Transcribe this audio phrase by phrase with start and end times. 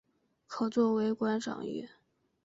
[0.47, 1.87] 可做为观赏鱼。